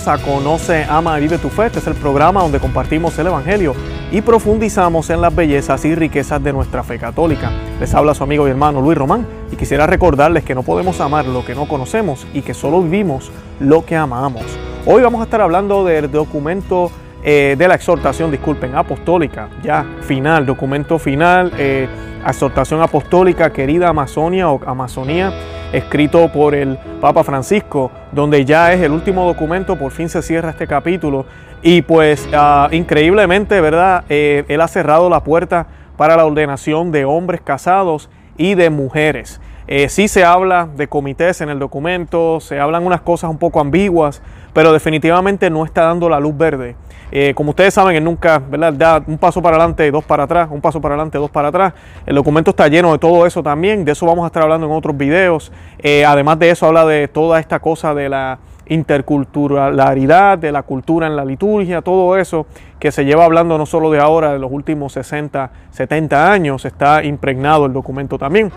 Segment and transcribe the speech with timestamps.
[0.00, 1.66] Conoce, Ama y Vive tu Fe.
[1.66, 3.74] Este es el programa donde compartimos el Evangelio
[4.10, 7.50] y profundizamos en las bellezas y riquezas de nuestra fe católica.
[7.78, 11.26] Les habla su amigo y hermano Luis Román y quisiera recordarles que no podemos amar
[11.26, 14.44] lo que no conocemos y que solo vivimos lo que amamos.
[14.86, 16.90] Hoy vamos a estar hablando del documento
[17.22, 21.88] eh, de la exhortación, disculpen, apostólica, ya final, documento final, eh,
[22.26, 25.32] exhortación apostólica, querida Amazonia o Amazonía
[25.72, 30.50] escrito por el Papa Francisco, donde ya es el último documento, por fin se cierra
[30.50, 31.26] este capítulo
[31.62, 34.04] y pues ah, increíblemente, ¿verdad?
[34.08, 35.66] Eh, él ha cerrado la puerta
[35.96, 39.40] para la ordenación de hombres casados y de mujeres.
[39.66, 43.60] Eh, sí se habla de comités en el documento, se hablan unas cosas un poco
[43.60, 46.76] ambiguas, pero definitivamente no está dando la luz verde
[47.12, 48.72] eh, como ustedes saben, él nunca ¿verdad?
[48.72, 51.74] da un paso para adelante, dos para atrás, un paso para adelante, dos para atrás.
[52.06, 54.72] El documento está lleno de todo eso también, de eso vamos a estar hablando en
[54.72, 55.50] otros videos.
[55.80, 61.08] Eh, además de eso, habla de toda esta cosa de la interculturalidad, de la cultura
[61.08, 62.46] en la liturgia, todo eso
[62.78, 67.02] que se lleva hablando no solo de ahora, de los últimos 60, 70 años, está
[67.02, 68.52] impregnado el documento también.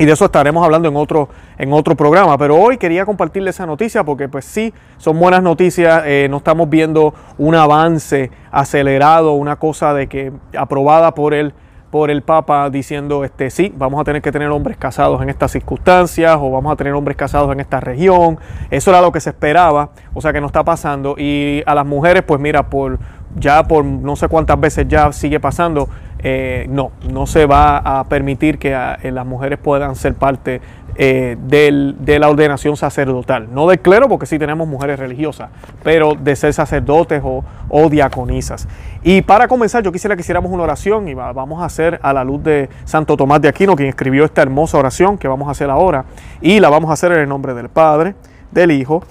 [0.00, 2.38] Y de eso estaremos hablando en otro, en otro programa.
[2.38, 6.04] Pero hoy quería compartirles esa noticia porque pues sí, son buenas noticias.
[6.06, 11.52] Eh, no estamos viendo un avance acelerado, una cosa de que aprobada por el,
[11.90, 15.52] por el Papa diciendo, este, sí, vamos a tener que tener hombres casados en estas
[15.52, 18.38] circunstancias o vamos a tener hombres casados en esta región.
[18.70, 21.14] Eso era lo que se esperaba, o sea que no está pasando.
[21.18, 22.98] Y a las mujeres, pues mira, por
[23.36, 25.88] ya por no sé cuántas veces ya sigue pasando
[26.22, 30.60] eh, no, no se va a permitir que eh, las mujeres puedan ser parte
[30.96, 33.48] eh, de la ordenación sacerdotal.
[33.52, 35.50] No del clero, porque sí tenemos mujeres religiosas,
[35.82, 38.68] pero de ser sacerdotes o, o diaconisas.
[39.02, 42.22] Y para comenzar, yo quisiera que hiciéramos una oración y vamos a hacer a la
[42.22, 45.70] luz de Santo Tomás de Aquino, quien escribió esta hermosa oración que vamos a hacer
[45.70, 46.04] ahora.
[46.40, 48.14] Y la vamos a hacer en el nombre del Padre,
[48.50, 49.02] del Hijo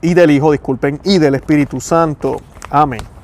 [0.00, 2.40] y del Hijo, disculpen, y del Espíritu Santo.
[2.70, 3.17] Amén.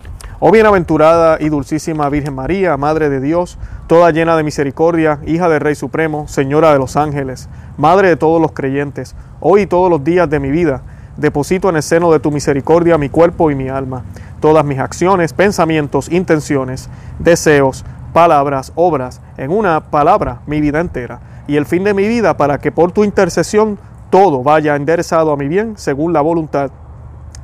[0.47, 3.57] Oh bienaventurada y dulcísima Virgen María, Madre de Dios,
[3.87, 8.43] toda llena de misericordia, hija del Rey Supremo, Señora de los ángeles, Madre de todos
[8.43, 10.83] los creyentes, hoy y todos los días de mi vida,
[11.17, 14.05] deposito en el seno de tu misericordia mi cuerpo y mi alma,
[14.41, 21.57] todas mis acciones, pensamientos, intenciones, deseos, palabras, obras, en una palabra mi vida entera, y
[21.57, 23.79] el fin de mi vida para que por tu intercesión
[24.11, 26.71] todo vaya enderezado a mi bien según la voluntad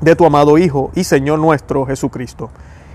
[0.03, 2.51] de tu amado Hijo y Señor nuestro Jesucristo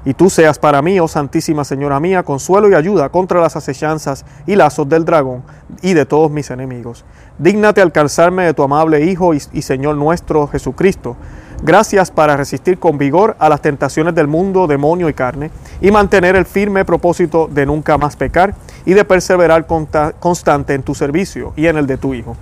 [0.05, 4.23] y tú seas para mí, oh Santísima Señora mía, consuelo y ayuda contra las acechanzas
[4.45, 5.43] y lazos del dragón
[5.81, 7.03] y de todos mis enemigos.
[7.39, 11.17] Dígnate alcanzarme de tu amable Hijo y, y, Señor nuestro Jesucristo.
[11.63, 15.49] Gracias para resistir con vigor a las tentaciones del mundo, demonio y carne,
[15.81, 18.53] y mantener el firme propósito de nunca más pecar
[18.85, 22.35] y de perseverar constante en tu servicio y en el de tu Hijo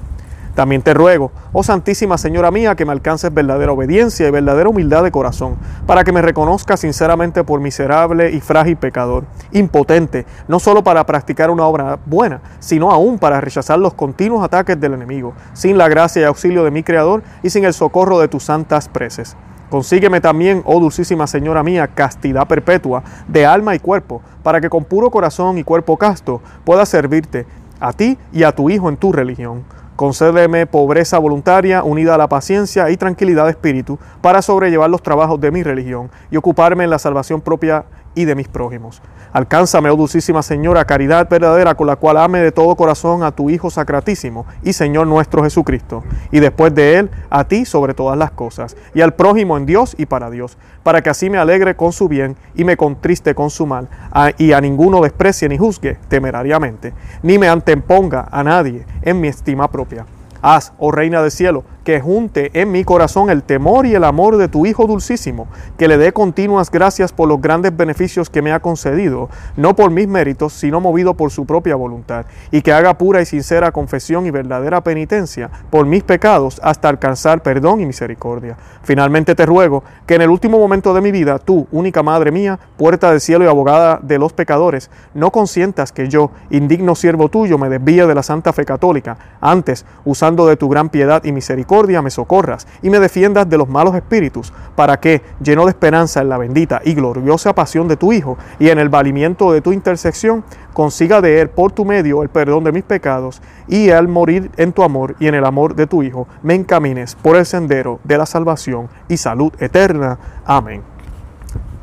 [0.56, 5.04] también te ruego, oh Santísima Señora mía, que me alcances verdadera obediencia y verdadera humildad
[5.04, 5.56] de corazón,
[5.88, 11.50] para que me reconozca sinceramente por miserable y frágil pecador, impotente, no solo para practicar
[11.50, 16.22] una obra buena, sino aún para rechazar los continuos ataques del enemigo, sin la gracia
[16.22, 19.36] y auxilio de mi Creador y sin el socorro de tus santas preces.
[19.72, 24.86] Consígueme también, oh dulcísima Señora mía, castidad perpetua de alma y cuerpo, para que con
[24.86, 27.48] puro corazón y cuerpo casto pueda servirte
[27.80, 29.64] a ti y a tu Hijo en tu religión
[30.04, 35.40] Concédeme pobreza voluntaria unida a la paciencia y tranquilidad de espíritu para sobrellevar los trabajos
[35.40, 39.02] de mi religión y ocuparme en la salvación propia y de mis prójimos.
[39.32, 43.50] Alcánzame, oh dulcísima Señora, caridad verdadera con la cual ame de todo corazón a tu
[43.50, 48.32] Hijo Sacratísimo y Señor nuestro Jesucristo, y después de Él a ti sobre todas las
[48.32, 51.94] cosas, y al prójimo en Dios y para Dios, para que así me alegre con
[51.94, 53.90] su bien y me contriste con su mal,
[54.38, 59.70] y a ninguno desprecie ni juzgue temerariamente, ni me anteponga a nadie en mi estima
[59.72, 60.06] propia.
[60.46, 64.38] Haz, oh Reina del cielo, que junte en mi corazón el temor y el amor
[64.38, 68.52] de tu Hijo dulcísimo, que le dé continuas gracias por los grandes beneficios que me
[68.52, 72.98] ha concedido, no por mis méritos, sino movido por su propia voluntad, y que haga
[72.98, 78.58] pura y sincera confesión y verdadera penitencia por mis pecados hasta alcanzar perdón y misericordia.
[78.84, 82.60] Finalmente te ruego que en el último momento de mi vida, tú, única Madre mía,
[82.78, 87.58] puerta del cielo y abogada de los pecadores, no consientas que yo, indigno siervo tuyo,
[87.58, 91.73] me desvíe de la santa fe católica, antes, usando de tu gran piedad y misericordia,
[92.02, 96.30] me socorras y me defiendas de los malos espíritus, para que, lleno de esperanza en
[96.30, 100.44] la bendita y gloriosa pasión de tu Hijo y en el valimiento de tu intersección,
[100.74, 104.72] consiga de Él por tu medio el perdón de mis pecados y al morir en
[104.72, 108.18] tu amor y en el amor de tu Hijo, me encamines por el sendero de
[108.18, 110.20] la salvación y salud eterna.
[110.46, 110.84] Amén.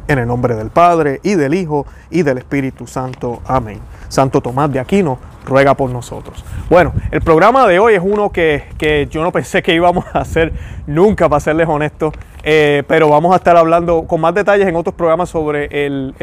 [0.06, 3.40] En el nombre del Padre y del Hijo y del Espíritu Santo.
[3.44, 3.78] Amén.
[4.08, 5.18] Santo Tomás de Aquino,
[5.50, 6.42] ruega por nosotros.
[6.70, 10.52] Bueno, el programa de hoy es uno que, yo no pensé que íbamos a hacer
[10.86, 12.14] nunca, para serles honestos.
[12.42, 16.14] Eh, pero vamos a estar hablando con más detalles en otros programas sobre el,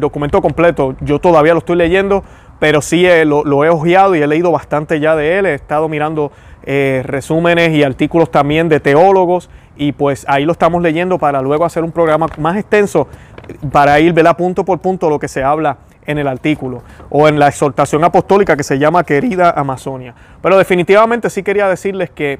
[0.00, 0.94] documento completo.
[1.00, 2.24] Yo todavía lo estoy leyendo,
[2.58, 5.46] pero sí eh, lo, he ojeado y he leído bastante ya de él.
[5.46, 10.80] He estado mirando eh, resúmenes y artículos también de teólogos y pues ahí lo estamos
[10.80, 13.08] leyendo para luego hacer un programa más extenso
[13.70, 17.38] para ir ver punto por punto lo que se habla en el artículo o en
[17.38, 20.14] la exhortación apostólica que se llama Querida Amazonia.
[20.42, 22.38] Pero definitivamente sí quería decirles que,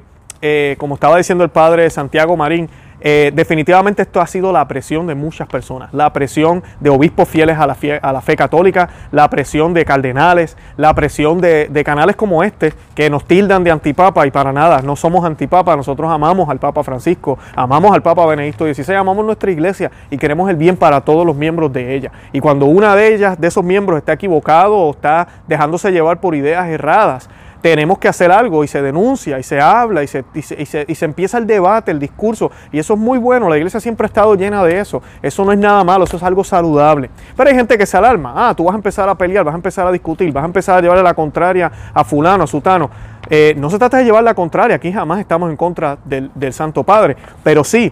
[0.77, 2.69] como estaba diciendo el padre Santiago Marín,
[2.99, 7.57] eh, definitivamente esto ha sido la presión de muchas personas, la presión de obispos fieles
[7.57, 13.09] a la, fe, católica, la presión de cardenales, la presión de, canales como este que
[13.09, 17.37] nos tildan de antipapa y para nada, no somos antipapa, nosotros amamos al Papa Francisco,
[17.55, 21.35] amamos al Papa Benedicto XVI, amamos nuestra iglesia y queremos el bien para todos los
[21.35, 22.11] miembros de ella.
[22.33, 26.35] Y cuando una de ellas, de esos miembros, está equivocado o está dejándose llevar por
[26.35, 27.29] ideas erradas,
[27.61, 30.95] tenemos que hacer algo y se denuncia y se habla y se, y se, y
[30.95, 32.51] se, empieza el debate, el discurso.
[32.71, 35.01] Y eso es muy bueno, la iglesia siempre ha estado llena de eso.
[35.21, 37.09] Eso no es nada malo, eso es algo saludable.
[37.35, 38.33] Pero hay gente que se alarma.
[38.35, 40.77] Ah, tú vas a empezar a pelear, vas a empezar a discutir, vas a empezar
[40.77, 42.89] a llevarle la contraria a fulano, a sutano.
[43.29, 46.53] Eh, no se trata de llevar la contraria, aquí jamás estamos en contra del, del
[46.53, 47.17] Santo Padre.
[47.43, 47.91] Pero sí,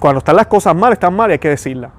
[0.00, 1.92] cuando están las cosas mal, están mal y hay que decirlas.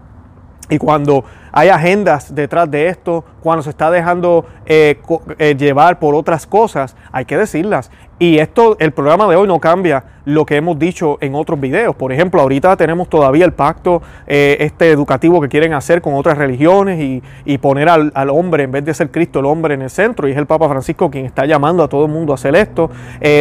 [0.70, 5.00] Y cuando hay agendas detrás de esto, cuando se está dejando eh,
[5.40, 7.90] eh, llevar por otras cosas, hay que decirlas.
[8.20, 11.96] Y esto, el programa de hoy no cambia lo que hemos dicho en otros videos.
[11.96, 16.38] Por ejemplo, ahorita tenemos todavía el pacto eh, este educativo que quieren hacer con otras
[16.38, 20.28] religiones y, poner al, hombre, en vez de ser Cristo, el hombre en el centro.
[20.28, 22.90] Y es el Papa Francisco quien está llamando a todo el mundo a hacer esto.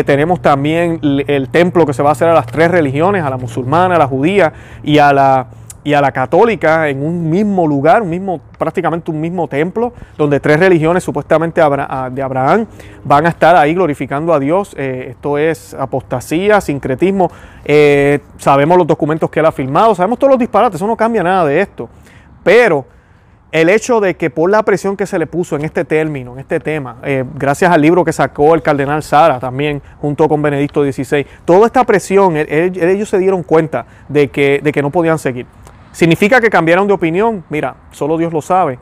[0.04, 3.38] tenemos también el templo que se va a hacer a las tres religiones, a la
[3.38, 4.52] musulmana, a la judía
[4.84, 5.46] y a la
[5.86, 10.40] y a la católica en un mismo lugar, un mismo, prácticamente un mismo templo, donde
[10.40, 12.66] tres religiones supuestamente de Abraham
[13.04, 14.74] van a estar ahí glorificando a Dios.
[14.76, 17.30] Eh, esto es apostasía, sincretismo.
[17.64, 21.22] Eh, sabemos los documentos que él ha firmado, sabemos todos los disparates, eso no cambia
[21.22, 21.88] nada de esto.
[22.42, 22.84] Pero
[23.52, 26.40] el hecho de que por la presión que se le puso en este término, en
[26.40, 30.82] este tema, eh, gracias al libro que sacó el cardenal Sara también junto con Benedicto
[30.82, 35.46] XVI, toda esta presión, ellos se dieron cuenta de que, de que no podían seguir.
[35.96, 37.42] ¿Significa que cambiaron de opinión?
[37.48, 38.78] Mira, solo Dios lo sabe.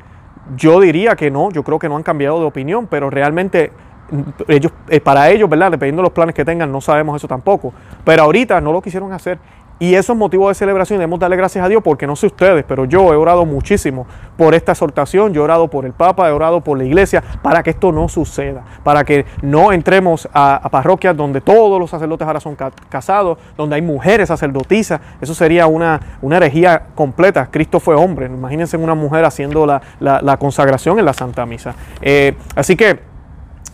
[0.56, 3.70] Yo diría que no, yo creo que no han cambiado de opinión, pero realmente
[4.10, 5.70] mm, ellos, eh, para ellos, ¿verdad?
[5.70, 7.72] Dependiendo de los planes que tengan, no sabemos eso tampoco.
[8.04, 9.38] Pero ahorita no lo quisieron hacer
[9.78, 10.98] y eso es motivo de celebración.
[10.98, 14.06] Debemos darle gracias a Dios porque no sé ustedes, pero yo he orado muchísimo
[14.36, 15.34] por esta exhortación.
[15.34, 18.08] Yo he orado por el Papa, he orado por la iglesia para que esto no
[18.08, 18.62] suceda.
[18.84, 22.56] Para que no entremos a, parroquias donde todos los sacerdotes ahora son
[22.88, 25.00] casados, donde hay mujeres sacerdotisas.
[25.20, 27.48] Eso sería una, una herejía completa.
[27.50, 28.26] Cristo fue hombre.
[28.26, 31.74] Imagínense una mujer haciendo la, consagración en la Santa Misa.
[32.00, 33.13] Eh, así que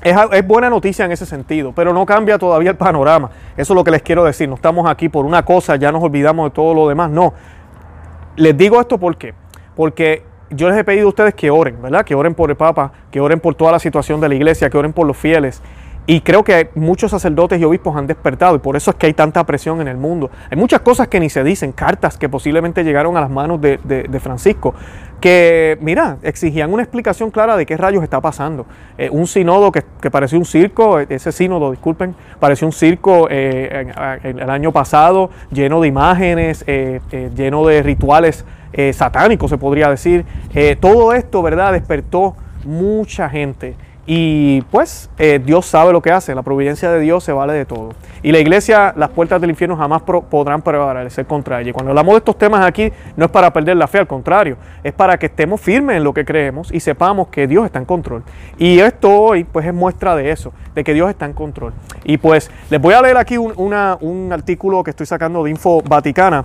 [0.03, 3.31] es, buena noticia en ese sentido, pero no cambia todavía el panorama.
[3.57, 4.49] Eso es lo que les quiero decir.
[4.49, 7.11] No estamos aquí por una cosa, ya nos olvidamos de todo lo demás.
[7.11, 7.35] No.
[8.37, 9.35] Les digo esto porque,
[9.77, 12.05] porque yo les he pedido a ustedes que oren, ¿verdad?
[12.05, 14.79] Que oren por el Papa, que oren por toda la situación de la iglesia, que
[14.79, 15.63] oren por los fieles.
[16.07, 19.13] Y creo que muchos sacerdotes y obispos han despertado y por eso es que hay
[19.15, 20.31] tanta presión en el mundo.
[20.51, 24.21] Hay muchas cosas que ni se dicen, cartas que posiblemente llegaron a las manos de,
[24.21, 24.75] Francisco,
[25.21, 28.67] que, mira, exigían una explicación clara de qué rayos está pasando.
[28.99, 33.93] Eh, un sínodo que, que, pareció un circo, ese sínodo, disculpen, pareció un circo eh,
[34.23, 37.01] el año pasado, lleno de imágenes, eh,
[37.35, 38.45] lleno de rituales
[38.93, 40.25] satánicos, se podría decir.
[40.79, 43.75] todo esto, ¿verdad?, despertó mucha gente.
[44.07, 47.65] Y pues eh, Dios sabe lo que hace, la providencia de Dios se vale de
[47.65, 47.91] todo.
[48.23, 51.73] Y la iglesia, las puertas del infierno jamás podrán prevalecer contra ella.
[51.73, 54.93] Cuando hablamos de estos temas aquí, no es para perder la fe, al contrario, es
[54.93, 58.23] para que estemos firmes en lo que creemos y sepamos que Dios está en control.
[58.59, 61.73] Y esto hoy pues es muestra de eso, de que Dios está en control.
[62.05, 65.83] Y pues les voy a leer aquí un, un artículo que estoy sacando de Info
[65.83, 66.45] Vaticana.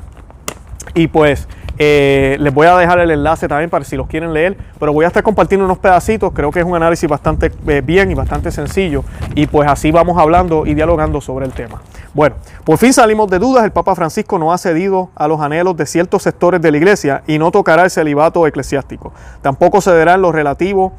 [0.93, 4.57] Y pues eh, les voy a dejar el enlace también para si los quieren leer,
[4.79, 6.31] pero voy a estar compartiendo unos pedacitos.
[6.33, 9.03] Creo que es un análisis bastante eh, bien y bastante sencillo.
[9.35, 11.81] Y pues así vamos hablando y dialogando sobre el tema.
[12.13, 13.65] Bueno, por fin salimos de dudas.
[13.65, 17.23] El Papa Francisco no ha cedido a los anhelos de ciertos sectores de la iglesia
[17.27, 19.13] y no tocará el celibato eclesiástico.
[19.41, 20.93] Tampoco cederá en lo relativo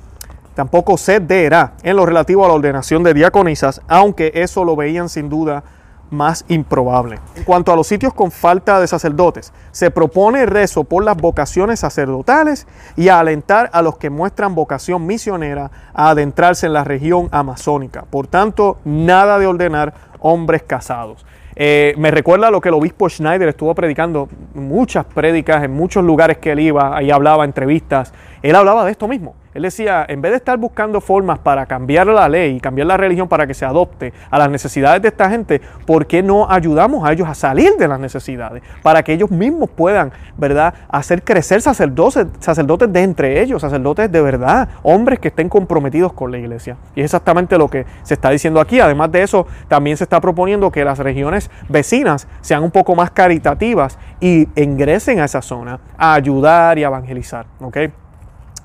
[0.54, 5.28] tampoco cederá en lo relativo a la ordenación de diaconisas, aunque eso lo veían sin
[5.28, 5.62] duda
[6.10, 7.18] más improbable.
[7.34, 11.80] En cuanto a los sitios con falta de sacerdotes, se propone rezo por las vocaciones
[11.80, 18.04] sacerdotales y alentar a los que muestran vocación misionera a adentrarse en la región amazónica.
[18.08, 21.24] Por tanto, nada de ordenar hombres casados.
[21.58, 26.36] Eh, me recuerda lo que el obispo Schneider estuvo predicando, muchas prédicas en muchos lugares
[26.36, 30.32] que él iba, ahí hablaba, entrevistas, él hablaba de esto mismo Él decía, en vez
[30.32, 33.64] de estar buscando formas para cambiar la ley y cambiar la religión para que se
[33.64, 37.72] adopte a las necesidades de esta gente, ¿por qué no ayudamos a ellos a salir
[37.78, 38.62] de las necesidades?
[38.82, 44.20] Para que ellos mismos puedan, ¿verdad?, hacer crecer sacerdotes, sacerdotes de entre ellos, sacerdotes de
[44.20, 46.76] verdad, hombres que estén comprometidos con la iglesia.
[46.94, 48.78] Y es exactamente lo que se está diciendo aquí.
[48.78, 53.10] Además de eso, también se está proponiendo que las regiones vecinas sean un poco más
[53.10, 57.46] caritativas y ingresen a esa zona a ayudar y evangelizar.
[57.62, 57.78] ¿ok?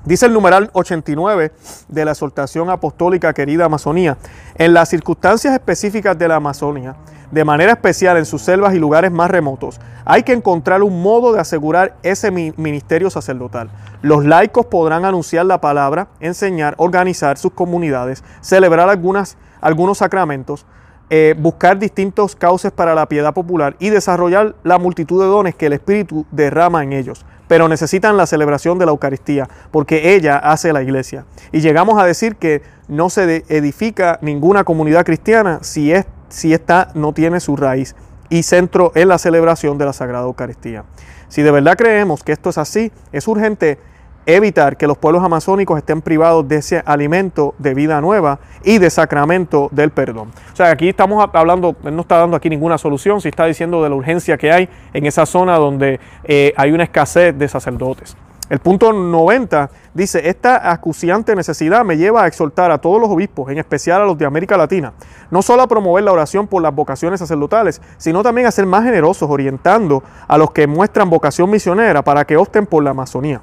[0.04, 1.52] Dice el numeral 89
[1.86, 4.16] de la exhortación apostólica querida Amazonía,
[4.56, 6.96] en las circunstancias específicas de la Amazonía,
[7.30, 11.32] de manera especial en sus selvas y lugares más remotos, hay que encontrar un modo
[11.32, 13.70] de asegurar ese ministerio sacerdotal.
[14.02, 20.66] Los laicos podrán anunciar la palabra, enseñar, organizar sus comunidades, celebrar algunas, algunos sacramentos,
[21.10, 25.66] eh, buscar distintos cauces para la piedad popular y desarrollar la multitud de dones que
[25.66, 27.24] el Espíritu derrama en ellos.
[27.48, 31.24] Pero necesitan la celebración de la Eucaristía, porque ella hace la iglesia.
[31.52, 36.90] Y llegamos a decir que no se edifica ninguna comunidad cristiana si, es, si esta
[36.94, 37.94] no tiene su raíz
[38.30, 40.84] y centro en la celebración de la Sagrada Eucaristía.
[41.28, 43.78] Si de verdad creemos que esto es así, es urgente
[44.26, 48.90] evitar que los pueblos amazónicos estén privados de ese alimento de vida nueva y de
[48.90, 50.30] sacramento del perdón.
[50.52, 53.82] O sea, aquí estamos hablando, él no está dando aquí ninguna solución, si está diciendo
[53.82, 58.16] de la urgencia que hay en esa zona donde eh, hay una escasez de sacerdotes.
[58.48, 63.50] El punto 90 dice, esta acuciante necesidad me lleva a exhortar a todos los obispos,
[63.50, 64.92] en especial a los de América Latina,
[65.30, 68.84] no solo a promover la oración por las vocaciones sacerdotales, sino también a ser más
[68.84, 73.40] generosos, orientando a los que muestran vocación misionera para que opten por la Amazonía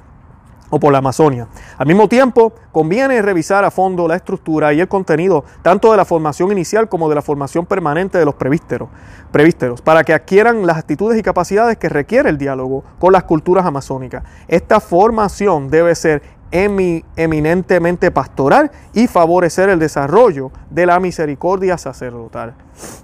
[0.70, 1.48] o por la Amazonia.
[1.76, 6.04] Al mismo tiempo, conviene revisar a fondo la estructura y el contenido tanto de la
[6.04, 8.88] formación inicial como de la formación permanente de los prevísteros,
[9.32, 13.66] prevísteros para que adquieran las actitudes y capacidades que requiere el diálogo con las culturas
[13.66, 14.24] amazónicas.
[14.48, 22.54] Esta formación debe ser eminentemente pastoral y favorecer el desarrollo de la misericordia sacerdotal.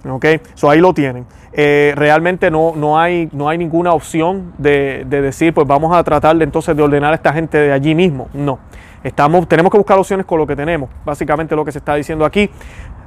[0.09, 0.25] ¿Ok?
[0.55, 1.25] So ahí lo tienen.
[1.53, 6.37] Eh, realmente no, no, hay, no hay ninguna opción de, decir, pues vamos a tratar
[6.37, 8.27] de entonces de ordenar a esta gente de allí mismo.
[8.33, 8.59] No.
[9.03, 10.89] Estamos, tenemos que buscar opciones con lo que tenemos.
[11.05, 12.49] Básicamente lo que se está diciendo aquí.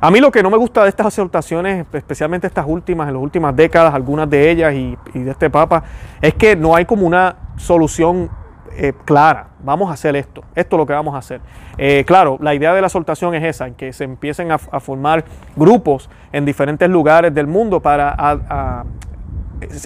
[0.00, 3.22] A mí lo que no me gusta de estas exhortaciones, especialmente estas últimas, en las
[3.22, 5.84] últimas décadas, algunas de ellas y de este Papa,
[6.22, 8.30] es que no hay como una solución
[8.76, 11.40] eh, clara, vamos a hacer esto, esto es lo que vamos a hacer.
[11.78, 15.24] Eh, claro, la idea de la soltación es esa, en que se empiecen a, formar
[15.56, 18.84] grupos en diferentes lugares del mundo para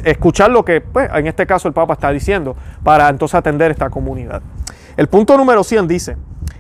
[0.04, 3.90] escuchar lo que, pues, en este caso, el Papa está diciendo, para entonces atender esta
[3.90, 4.42] comunidad.
[4.96, 6.16] El punto número 100 dice,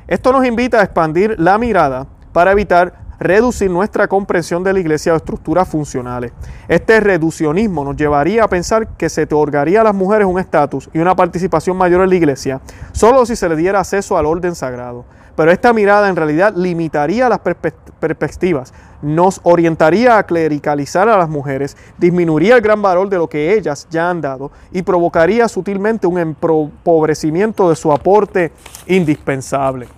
[0.08, 5.12] esto nos invita a expandir la mirada para evitar reducir nuestra comprensión de la iglesia
[5.12, 6.32] a estructuras funcionales.
[6.68, 10.98] Este reduccionismo nos llevaría a pensar que se otorgaría a las mujeres un estatus y
[10.98, 12.60] una participación mayor en la iglesia
[12.92, 15.04] solo si se le diera acceso al orden sagrado.
[15.36, 21.76] Pero esta mirada en realidad limitaría las perspectivas, nos orientaría a clericalizar a las mujeres,
[21.98, 26.18] disminuiría el gran valor de lo que ellas ya han dado y provocaría sutilmente un
[26.18, 28.52] empobrecimiento de su aporte
[28.86, 29.88] indispensable.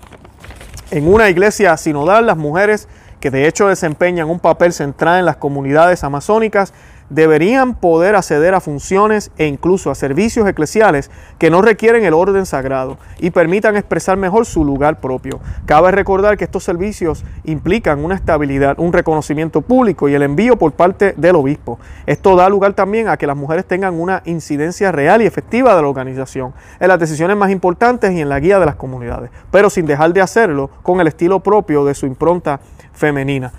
[0.90, 2.88] En una iglesia sinodal, las mujeres
[3.20, 6.72] que de hecho desempeñan un papel central en las comunidades amazónicas,
[7.10, 12.46] deberían poder acceder a funciones e incluso a servicios eclesiales que no requieren el orden
[12.46, 15.40] sagrado y permitan expresar mejor su lugar propio.
[15.66, 20.72] Cabe recordar que estos servicios implican una estabilidad, un reconocimiento público y el envío por
[20.72, 21.78] parte del obispo.
[22.06, 25.82] Esto da lugar también a que las mujeres tengan una incidencia real y efectiva de
[25.82, 29.70] la organización en las decisiones más importantes y en la guía de las comunidades, pero
[29.70, 32.60] sin dejar de hacerlo con el estilo propio de su impronta
[32.92, 33.52] femenina.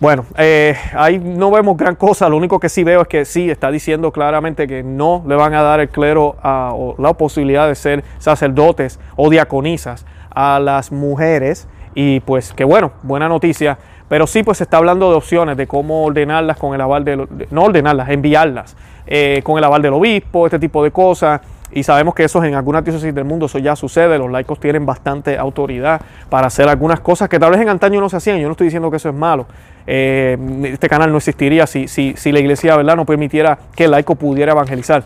[0.00, 3.50] Bueno, eh, ahí no vemos gran cosa, lo único que sí veo es que sí
[3.50, 7.74] está diciendo claramente que no le van a dar el clero o la posibilidad de
[7.74, 11.68] ser sacerdotes o diaconisas a las mujeres.
[11.94, 13.76] Y pues que bueno, buena noticia,
[14.08, 17.28] pero sí pues se está hablando de opciones de cómo ordenarlas con el aval de,
[17.50, 18.76] no ordenarlas, enviarlas
[19.06, 21.42] eh, con el aval del obispo, este tipo de cosas.
[21.72, 24.84] Y sabemos que eso en algunas diócesis del mundo eso ya sucede, los laicos tienen
[24.84, 28.46] bastante autoridad para hacer algunas cosas que tal vez en antaño no se hacían, yo
[28.48, 29.46] no estoy diciendo que eso es malo,
[29.86, 32.96] eh, este canal no existiría si, si, si, la iglesia ¿verdad?
[32.96, 35.04] no permitiera que el laico pudiera evangelizar,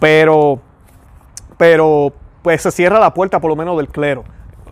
[0.00, 0.58] pero,
[1.58, 4.24] pero pues se cierra la puerta por lo menos del clero.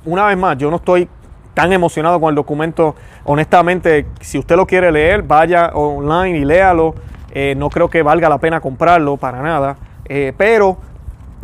[0.06, 1.08] Una vez más, yo no estoy
[1.54, 6.94] tan emocionado con el documento, honestamente, si usted lo quiere leer, vaya online y léalo,
[7.32, 10.78] eh, no creo que valga la pena comprarlo para nada, eh, pero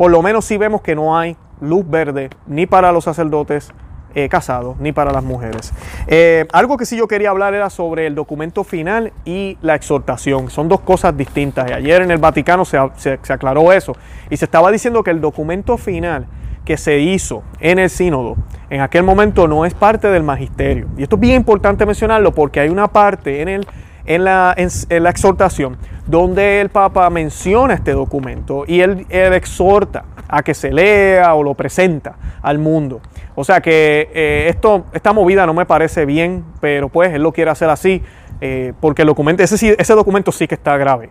[0.01, 3.69] por lo menos sí vemos que no hay luz verde ni para los sacerdotes
[4.15, 5.71] eh, casados ni para las mujeres.
[6.07, 10.49] Eh, algo que sí yo quería hablar era sobre el documento final y la exhortación.
[10.49, 11.71] Son dos cosas distintas.
[11.71, 13.95] ayer en el Vaticano se, se aclaró eso
[14.31, 16.25] y se estaba diciendo que el documento final
[16.65, 18.37] que se hizo en el sínodo
[18.71, 20.87] en aquel momento no es parte del magisterio.
[20.97, 23.67] Y esto es bien importante mencionarlo porque hay una parte en, el,
[24.05, 25.77] en, la, en, la exhortación
[26.07, 31.53] donde el Papa menciona este documento y él, exhorta a que se lea o lo
[31.53, 33.01] presenta al mundo.
[33.35, 37.31] O sea que eh, esto, esta movida no me parece bien, pero pues él lo
[37.31, 38.03] quiere hacer así
[38.41, 41.09] eh, porque el documento, ese, ese documento sí que está grave.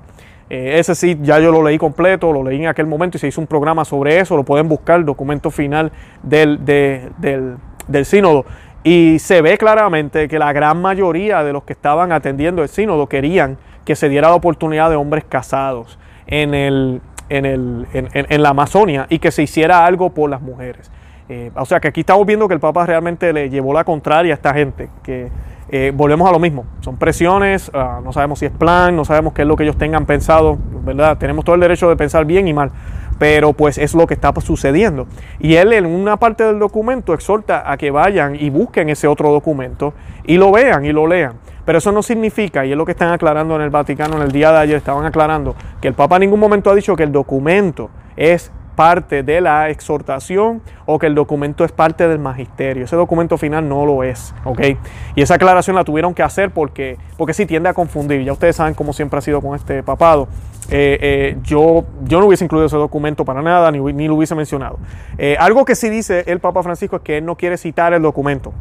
[0.50, 3.28] Eh, ese sí, ya yo lo leí completo, lo leí en aquel momento y se
[3.28, 5.92] hizo un programa sobre eso, lo pueden buscar, el documento final
[6.24, 7.56] del, del,
[7.86, 8.44] del sínodo.
[8.82, 13.08] Y se ve claramente que la gran mayoría de los que estaban atendiendo el sínodo
[13.08, 18.50] querían que se diera la oportunidad de hombres casados en, el, en, el, en, la
[18.50, 20.90] Amazonia y que se hiciera algo por las mujeres.
[21.28, 24.32] Eh, o sea que aquí estamos viendo que el Papa realmente le llevó la contraria
[24.32, 25.28] a esta gente, que
[25.68, 29.32] eh, volvemos a lo mismo, son presiones, ah, no sabemos si es plan, no sabemos
[29.32, 31.18] qué es lo que ellos tengan pensado, ¿verdad?
[31.18, 32.72] Tenemos todo el derecho de pensar bien y mal,
[33.20, 35.06] pero pues es lo que está sucediendo.
[35.38, 39.30] Y él en una parte del documento exhorta a que vayan y busquen ese otro
[39.30, 39.92] documento
[40.24, 41.34] y lo vean y lo lean.
[41.66, 44.32] Pero eso no significa, y es lo que están aclarando en el Vaticano en el
[44.32, 47.12] día de ayer, estaban aclarando que el Papa en ningún momento ha dicho que el
[47.12, 52.84] documento es parte de la exhortación o que el documento es parte del magisterio.
[52.84, 54.60] Ese documento final no lo es, ¿ok?
[55.14, 58.24] Y esa aclaración la tuvieron que hacer porque, porque sí tiende a confundir.
[58.24, 60.28] Ya ustedes saben cómo siempre ha sido con este papado.
[60.70, 64.34] Eh, eh, yo, yo no hubiese incluido ese documento para nada, ni, ni lo hubiese
[64.34, 64.78] mencionado.
[65.18, 68.02] Eh, algo que sí dice el Papa Francisco es que él no quiere citar el
[68.02, 68.52] documento,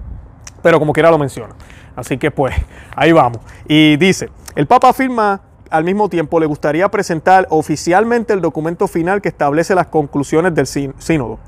[0.64, 1.54] pero como quiera lo menciona.
[1.96, 2.56] Así que pues,
[2.96, 3.40] ahí vamos.
[3.68, 9.22] Y dice, el Papa afirma al mismo tiempo le gustaría presentar oficialmente el documento final
[9.22, 11.40] que establece las conclusiones del sínodo.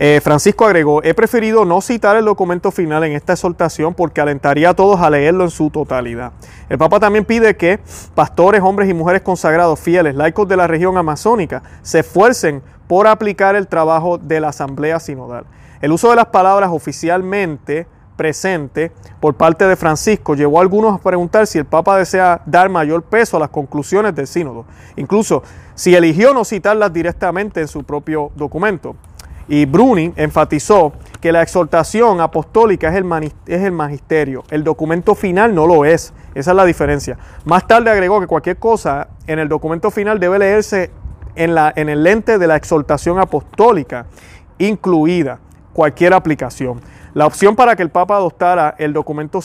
[0.00, 4.70] Eh, Francisco agregó, he preferido no citar el documento final en esta exhortación porque alentaría
[4.70, 6.30] a todos a leerlo en su totalidad.
[6.68, 7.80] El Papa también pide que
[8.14, 13.56] pastores, hombres y mujeres consagrados, fieles, laicos de la región amazónica, se esfuercen por aplicar
[13.56, 15.46] el trabajo de la Asamblea Sinodal.
[15.80, 21.02] El uso de las palabras oficialmente presente por parte de Francisco llevó a algunos a
[21.02, 25.42] preguntar si el Papa desea dar mayor peso a las conclusiones del sínodo, incluso
[25.74, 28.94] si eligió no citarlas directamente en su propio documento.
[29.48, 33.04] Y Bruni enfatizó que la exhortación apostólica es el,
[33.72, 37.18] magisterio, el documento final no lo es, esa es la diferencia.
[37.44, 40.90] Más tarde agregó que cualquier cosa en el documento final debe leerse
[41.34, 44.06] en, en el lente de la exhortación apostólica,
[44.58, 45.40] incluida
[45.72, 46.80] cualquier aplicación.
[47.14, 49.40] La opción para que el Papa adoptara el documento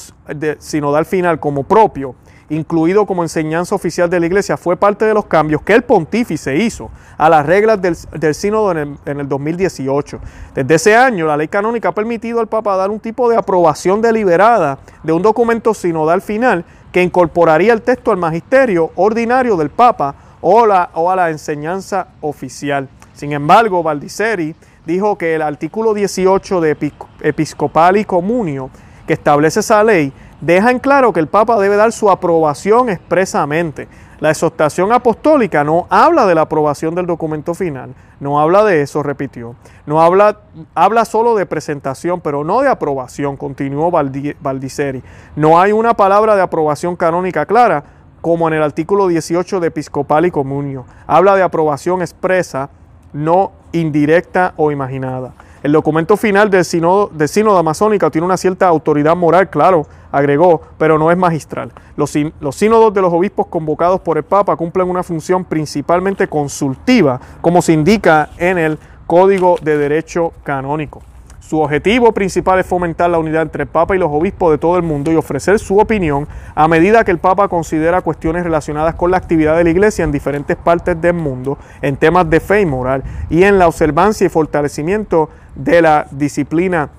[0.59, 2.15] sinodal final como propio,
[2.49, 6.57] incluido como enseñanza oficial de la Iglesia, fue parte de los cambios que el pontífice
[6.57, 10.19] hizo a las reglas del, sínodo en el, 2018.
[10.55, 14.01] Desde ese año, la ley canónica ha permitido al Papa dar un tipo de aprobación
[14.01, 20.15] deliberada de un documento sinodal final que incorporaría el texto al magisterio ordinario del Papa
[20.41, 22.87] o, o a la enseñanza oficial.
[23.13, 28.69] Sin embargo, Valdiceri dijo que el artículo 18 de Episcopal y Comunio,
[29.07, 30.11] que establece esa ley,
[30.45, 33.87] deja en claro que el Papa debe dar su aprobación expresamente.
[34.19, 39.03] La exhortación apostólica no habla de la aprobación del documento final, no habla de eso,
[39.03, 39.55] repitió.
[39.85, 40.39] No habla,
[40.75, 45.03] habla solo de presentación, pero no de aprobación, continuó Valdiceri.
[45.35, 47.83] No hay una palabra de aprobación canónica clara,
[48.21, 50.85] como en el artículo 18 de Episcopal y Comunio.
[51.05, 52.69] Habla de aprobación expresa
[53.11, 55.33] no indirecta o imaginada.
[55.63, 60.61] El documento final del sínodo, del sínodo amazónica tiene una cierta autoridad moral, claro, agregó,
[60.77, 61.71] pero no es magistral.
[61.95, 67.61] Los, sínodos de los obispos convocados por el Papa cumplen una función principalmente consultiva, como
[67.61, 71.01] se indica en el Código de Derecho Canónico.
[71.39, 74.75] Su objetivo principal es fomentar la unidad entre el Papa y los obispos de todo
[74.77, 79.11] el mundo y ofrecer su opinión a medida que el Papa considera cuestiones relacionadas con
[79.11, 82.65] la actividad de la Iglesia en diferentes partes del mundo, en temas de fe y
[82.65, 86.89] moral, y en la observancia y fortalecimiento de la disciplina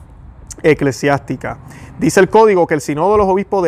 [0.62, 1.58] eclesiástica.
[1.98, 3.64] Dice el código que el Sínodo de los Obispos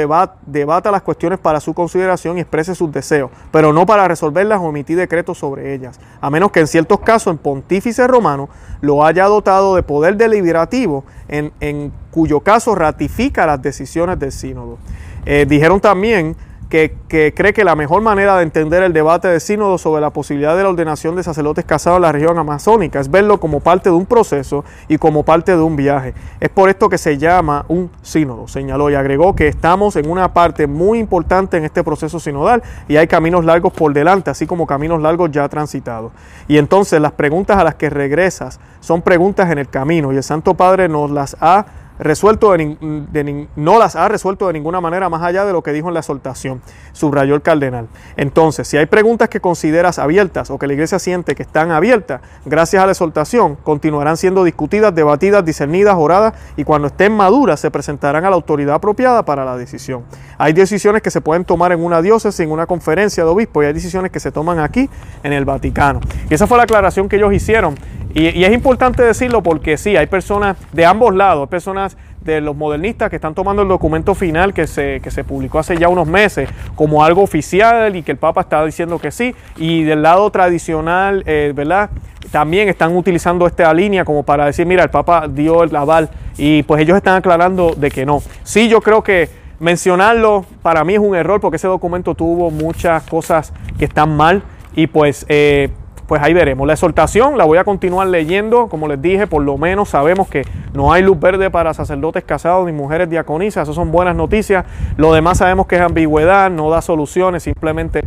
[0.47, 4.69] debata las cuestiones para su consideración y exprese sus deseos, pero no para resolverlas o
[4.69, 8.49] emitir decretos sobre ellas, a menos que en ciertos casos el pontífice romano
[8.81, 14.79] lo haya dotado de poder deliberativo, en, en cuyo caso ratifica las decisiones del sínodo.
[15.25, 16.37] Eh, dijeron también
[16.69, 20.57] que, cree que la mejor manera de entender el debate de sínodo sobre la posibilidad
[20.57, 23.95] de la ordenación de sacerdotes casados en la región amazónica es verlo como parte de
[23.95, 26.15] un proceso y como parte de un viaje.
[26.41, 30.33] Es por esto que se llama un sínodo, señaló y agregó que estamos en una
[30.33, 34.67] parte muy importante en este proceso sinodal y hay caminos largos por delante, así como
[34.67, 36.13] caminos largos ya transitados.
[36.49, 40.23] Y entonces las preguntas a las que regresas son preguntas en el camino y el
[40.23, 41.67] Santo Padre nos las ha
[41.99, 45.89] resuelto de, no las ha resuelto de ninguna manera más allá de lo que dijo
[45.89, 46.61] en la exhortación,
[46.93, 47.89] subrayó el cardenal.
[48.17, 52.21] Entonces, si hay preguntas que consideras abiertas o que la iglesia siente que están abiertas,
[52.45, 57.71] gracias a la exhortación, continuarán siendo discutidas, debatidas, discernidas, oradas y cuando estén maduras se
[57.71, 60.05] presentarán a la autoridad apropiada para la decisión.
[60.39, 63.67] Hay decisiones que se pueden tomar en una diócesis, en una conferencia de obispos y
[63.67, 64.89] hay decisiones que se toman aquí
[65.23, 66.01] en el Vaticano.
[66.29, 67.75] Y esa fue la aclaración que ellos hicieron
[68.17, 73.11] y, es importante decirlo porque sí, hay personas de ambos lados, personas de los modernistas
[73.11, 76.49] que están tomando el documento final que se, que se publicó hace ya unos meses
[76.75, 79.35] como algo oficial y que el Papa está diciendo que sí.
[79.59, 81.91] Y del lado tradicional, eh, ¿verdad?
[82.33, 86.63] También están utilizando esta línea como para decir, mira, el Papa dio el aval y
[86.63, 88.23] pues ellos están aclarando de que no.
[88.45, 89.29] Sí, yo creo que
[89.61, 94.43] mencionarlo para mí es un error porque ese documento tuvo muchas cosas que están mal
[94.75, 95.27] y pues...
[95.29, 95.69] Eh,
[96.07, 96.67] pues ahí veremos.
[96.67, 100.43] La exhortación la voy a continuar leyendo, como les dije, por lo menos sabemos que
[100.73, 104.65] no hay luz verde para sacerdotes casados ni mujeres diaconisas, eso son buenas noticias.
[104.97, 108.03] Lo demás sabemos que es ambigüedad, no da soluciones, simplemente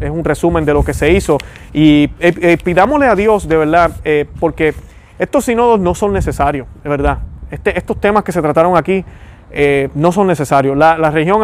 [0.00, 1.38] es un resumen de lo que se hizo.
[1.72, 4.74] Y eh, eh, pidámosle a Dios, de verdad, eh, porque
[5.18, 7.18] estos sínodos no son necesarios, de verdad.
[7.50, 9.04] Este, estos temas que se trataron aquí
[9.94, 10.74] no son necesarios.
[10.74, 11.42] La, la región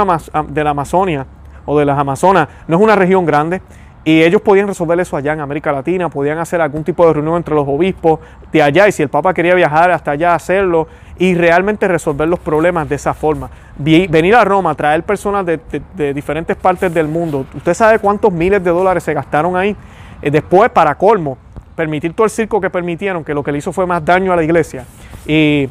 [0.48, 1.26] de la Amazonia
[1.66, 3.60] o de las Amazonas no es una región grande.
[4.08, 7.36] Y ellos podían resolver eso allá en América Latina, podían hacer algún tipo de reunión
[7.36, 11.34] entre los obispos de allá y si el Papa quería viajar hasta allá, hacerlo y
[11.34, 13.50] realmente resolver los problemas de esa forma.
[13.76, 17.44] Venir a Roma, traer personas de, diferentes partes del mundo.
[17.54, 19.76] ¿Usted sabe cuántos miles de dólares se gastaron ahí?
[20.22, 21.36] Eh, después, para colmo,
[21.76, 24.36] permitir todo el circo que permitieron, que lo que le hizo fue más daño a
[24.36, 24.86] la iglesia.
[25.26, 25.68] Y,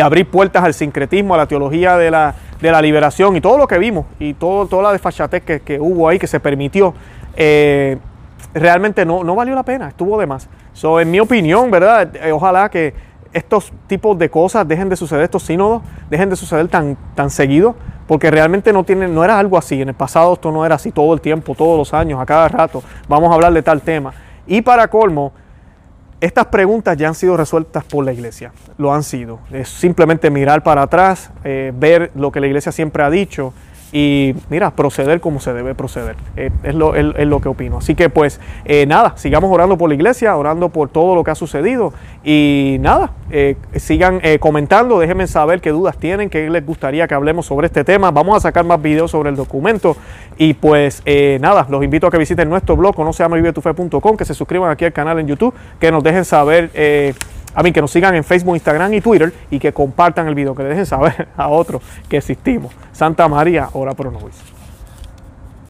[0.00, 2.32] abrir puertas al sincretismo, a la teología de la,
[2.80, 6.28] liberación y todo lo que vimos y todo, toda la desfachatez que hubo ahí, que
[6.28, 6.94] se permitió
[7.36, 7.98] eh,
[8.54, 10.48] realmente no, no, valió la pena, estuvo de más.
[10.72, 12.14] So, en mi opinión, ¿verdad?
[12.16, 12.94] Eh, ojalá que
[13.32, 17.76] estos tipos de cosas dejen de suceder, estos sínodos dejen de suceder tan, tan seguido,
[18.08, 19.80] porque realmente no, tiene, no era algo así.
[19.80, 22.48] En el pasado esto no era así todo el tiempo, todos los años, a cada
[22.48, 22.82] rato.
[23.08, 24.12] Vamos a hablar de tal tema.
[24.46, 25.32] Y para colmo,
[26.20, 29.38] estas preguntas ya han sido resueltas por la iglesia, lo han sido.
[29.52, 33.54] Es simplemente mirar para atrás, eh, ver lo que la iglesia siempre ha dicho
[33.92, 36.16] y mira, proceder como se debe proceder.
[36.36, 37.78] Eh, es, lo, lo, que opino.
[37.78, 41.32] Así que pues eh, nada, sigamos orando por la iglesia, orando por todo lo que
[41.32, 47.08] ha sucedido y nada, eh, sigan comentando, déjenme saber qué dudas tienen, qué les gustaría
[47.08, 48.10] que hablemos sobre este tema.
[48.10, 49.96] Vamos a sacar más videos sobre el documento
[50.36, 51.02] y pues
[51.40, 55.18] nada, los invito a que visiten nuestro blog, conoceamavivetufe.com, que se suscriban aquí al canal
[55.18, 56.70] en YouTube, que nos dejen saber
[57.54, 60.54] a mí que nos sigan en Facebook, Instagram y Twitter y que compartan el video,
[60.54, 62.72] que dejen saber a otros que existimos.
[62.92, 64.59] Santa María, ora pro nobis.